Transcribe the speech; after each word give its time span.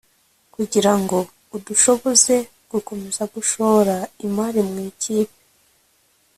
kugirango 0.53 1.17
idushoboze 1.57 2.35
gukomeza 2.71 3.23
gushora 3.33 3.95
imari 4.25 4.61
mu 4.69 4.77
ikipe 4.89 5.39